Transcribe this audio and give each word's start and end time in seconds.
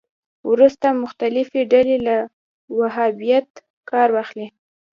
وروسته 0.51 0.87
مختلفې 1.03 1.61
ډلې 1.71 1.97
له 2.07 2.17
وهابیت 2.79 3.49
کار 3.89 4.07
واخلي 4.15 4.47